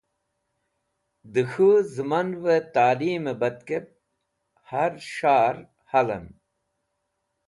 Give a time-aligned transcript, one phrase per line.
[1.33, 3.85] Dẽ k̃hũ zẽmanvẽ talimẽ batkẽb
[4.69, 5.55] hẽr s̃har
[5.89, 6.25] halẽm.